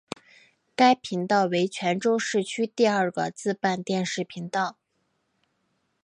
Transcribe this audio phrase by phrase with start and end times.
[0.75, 4.79] 该频道为泉州市区第二个自办电视频道。